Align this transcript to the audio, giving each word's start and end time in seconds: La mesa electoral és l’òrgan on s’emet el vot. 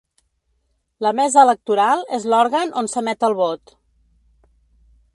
La 1.07 1.11
mesa 1.19 1.43
electoral 1.49 2.03
és 2.19 2.27
l’òrgan 2.33 2.75
on 2.83 2.93
s’emet 2.95 3.29
el 3.31 3.39
vot. 3.45 3.79